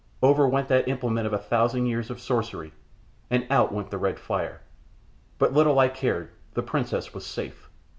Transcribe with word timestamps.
Over 0.23 0.47
went 0.47 0.67
that 0.69 0.87
implement 0.87 1.27
of 1.27 1.33
a 1.33 1.37
thousand 1.37 1.85
years 1.85 2.09
of 2.09 2.19
sorcery, 2.19 2.73
and 3.29 3.45
out 3.51 3.71
went 3.71 3.91
the 3.91 3.99
red 3.99 4.17
fire. 4.17 4.61
But 5.37 5.53
little 5.53 5.77
I 5.77 5.89
cared 5.89 6.29
the 6.55 6.63
princess 6.63 7.13
was 7.13 7.23
safe! 7.23 7.69